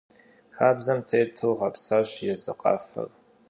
Xabzem 0.57 0.99
têtu 1.09 1.49
ğepsaş 1.59 2.09
yêzı 2.25 2.53
khafer. 2.61 3.09